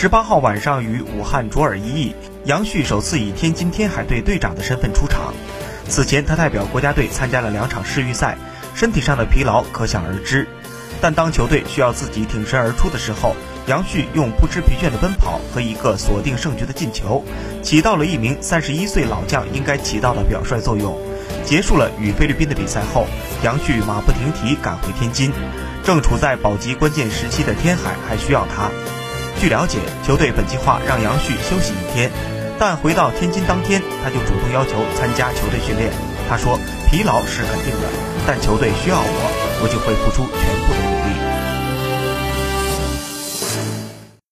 [0.00, 5.34] 十八号晚上与武汉卓尔一役，杨旭首次以天津天海队队长的身份出场。
[5.88, 8.38] 此前，他代表国家队参加了两场世预赛，
[8.76, 10.46] 身体上的疲劳可想而知。
[11.00, 13.34] 但当球队需要自己挺身而出的时候，
[13.66, 17.24] 杨旭用不知疲倦的奔跑和一个锁定胜局的进球，
[17.60, 20.96] 起到了一名三十一岁老将应该起到的表率作用。
[21.44, 23.04] 结束了与菲律宾的比赛后，
[23.42, 25.32] 杨旭马不停蹄赶回天津。
[25.82, 28.70] 正处在保级关键时期的天海还需要他。
[29.40, 32.10] 据了解，球队本计划让杨旭休息一天，
[32.58, 35.92] 但回到天津当天，他就主动要求参加球队训练。
[36.28, 36.58] 他说
[36.90, 37.88] ：“疲劳是肯定的，
[38.26, 41.38] 但球队需要我，我就会付出全部的努力。”